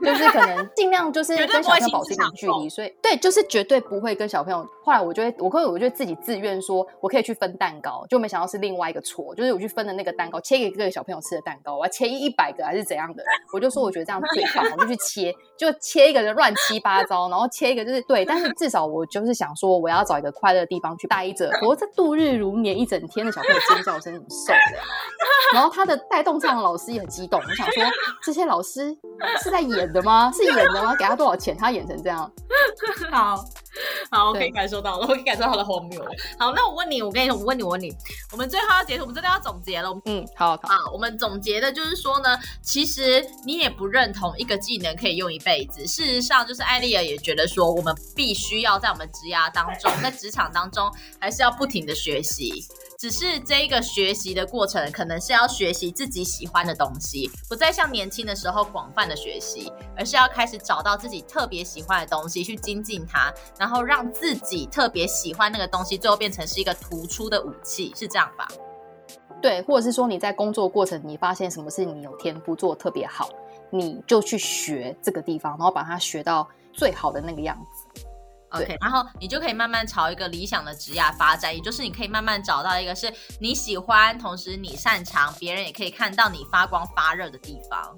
[0.03, 2.69] 就是可能 尽量就是跟小朋友保持一点距离。
[2.69, 4.67] 所以对，就是绝对不会跟小朋友。
[4.85, 13.23] 后来我就会，我可我就自己自愿说，我可以去分蛋糕，就没想到是另外一个错，就是我去分的那个蛋糕，切给各个小朋友吃的蛋糕，我要切一百个还是怎样的？
[13.53, 24.83] 我就说我觉得这样最棒，我就去切，就切一个就乱七八糟，然后切一个就是对，但是至少我就是想说，我要找一个快乐的地方去待着， 我这度日如年一整天的小朋友尖叫声怎么受的？
[25.55, 27.85] 然后他的带动上的老师也很激动，我想说
[28.23, 28.97] 这些老师
[29.43, 30.31] 是在演的吗？
[30.35, 30.95] 是演的吗？
[30.99, 31.57] 给他多少钱？
[31.57, 32.31] 他演成这样？
[33.11, 33.37] 好
[34.11, 36.01] 好，我可以感受到了，我可以感受到他的荒谬。
[36.39, 37.93] 好，那我问你，我跟你说，我问你，我问你，
[38.33, 39.91] 我们最后要结束，我们真的要总结了。
[40.05, 45.87] 嗯，好好，好，我们总结的就是说呢，其实你也不认同一个技能可以用一辈子。
[45.87, 52.67] 事实上，就是艾丽尔也觉得说，我们必须要在我们职涯当中，在职职场当中，还是要不停的学习。
[52.99, 68.49] 只是这一个学习的过程，可能是要学习自己喜欢的东西，不再像年轻的时候广泛的学习，而是要开始找到自己特别喜欢的东西去精进它，然后让自己特别喜欢那个东西，最后变成是一个突出的武器，是这样吧？
[69.43, 73.29] 对，或者是说你在工作过程，你发现什么事你有天赋做特别好，
[73.71, 77.74] 你就去学这个地方，然后把它学到最好的那个样子。
[78.55, 87.97] OK，然后你就可以慢慢朝一个理想的职业发展，也就是你可以慢慢找到一个是你喜欢，同时你擅长，别人也可以看到你发光发热的地方。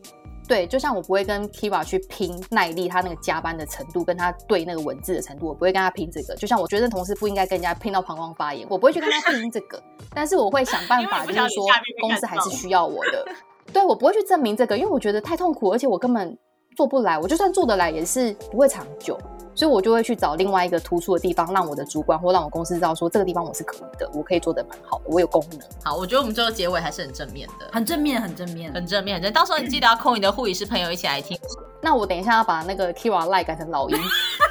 [0.48, 6.36] 对，就像我不会跟 Kiva 去拼耐力，他那个加班的程度，跟他对那个文字的程度，我不会跟他拼这个。
[6.36, 9.82] 就像我觉得同事不应该跟人家拼到膀胱发炎，我不会去跟他拼这个。
[10.14, 11.66] 但是我会想办法，就是说
[12.00, 13.26] 公司还是需要我的。
[13.72, 16.38] 对，我不会去证明这个，因为我觉得太痛苦，而且我根本
[16.76, 17.18] 做不来。
[17.18, 19.18] 我就算做得来，也是不会长久。
[19.56, 25.60] 所以我就会去找另外一个突出的地方，让我的主管或让我公司知道说，这个地方我是可以的，我可以做的蛮好的，我有功能。
[25.82, 29.32] 好，我觉得我们最后结尾还是很正面的，很正面，很正面，很正面，很正。
[29.32, 31.38] 到时候你记得要 call 你的护理师朋友一起来听。
[31.80, 33.98] 那我等一下要把那个 Kira 赖改成老鹰。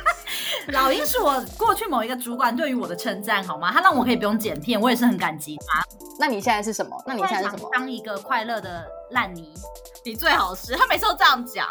[0.74, 3.72] 老鹰是我过去某一个主管对于我的称赞，好吗？
[3.72, 5.84] 他让我可以不用剪片，我也是很感激他。
[6.18, 7.00] 那你现在是什么？
[7.06, 7.70] 那你现在是什么？
[7.72, 9.54] 当一个快乐的烂泥，
[10.04, 10.76] 你最好是。
[10.76, 11.68] 他每次都这样讲。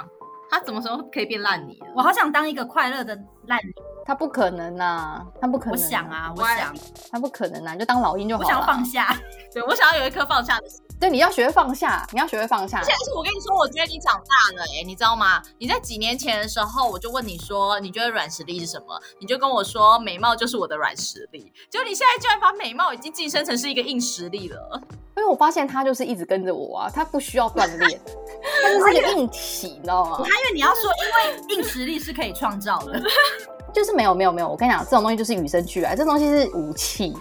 [0.58, 1.76] 他什么时候可以变烂泥？
[1.96, 3.72] 我好想当一个快乐的烂泥。
[4.06, 5.72] 他不可能呐，他不可能。
[5.72, 6.72] 我想啊，我想，
[7.10, 8.46] 他不可能呐，就当老鹰就好了。
[8.46, 9.16] 我想要放下，
[9.52, 10.83] 对，我想要有一颗放下的心。
[11.00, 12.78] 对，你要学会放下，你要学会放下。
[12.78, 15.42] 而且是我跟你说，我觉得你长大了哎，你知道吗？
[15.58, 18.98] 你在几年前的时候，我就问你说，你觉得软实力是什么？
[19.20, 21.52] 你就跟我说，美貌就是我的软实力。
[21.68, 24.80] 结果你现在居然把美貌已经晋升成是一个硬实力了。
[25.16, 28.00] 因为我发现他就是一直跟着我啊，他不需要锻炼，
[28.62, 30.22] 他就是一个硬体，你知道吗？
[30.24, 33.00] 他因为你要说，因为硬实力是可以创造的。
[33.74, 37.12] 就是没有没有没有，我跟你讲，这种东西就是与生俱来，这东西是武器，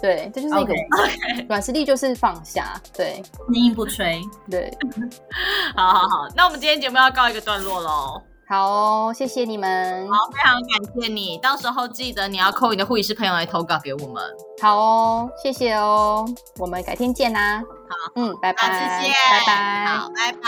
[0.00, 0.74] 对，这就是一个
[1.48, 3.22] 软实力，就是放下，对，
[3.52, 4.20] 坚硬不吹，
[4.50, 4.72] 对，
[5.76, 8.22] 好好好，那我们今天节目要告一个段落喽。
[8.50, 14.22] 好哦，谢谢你们，好，非常感谢你，到时候记得你要扣你的护理师朋友来投稿给我们。
[14.62, 16.26] 好哦，谢谢哦，
[16.56, 17.58] 我们改天见啦。
[17.60, 20.38] 好，嗯，拜拜，谢谢，拜拜，好，拜拜，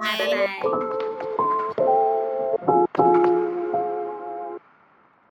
[0.00, 1.17] 拜拜。